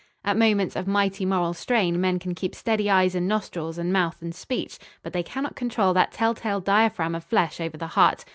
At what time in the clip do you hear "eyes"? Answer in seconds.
2.89-3.13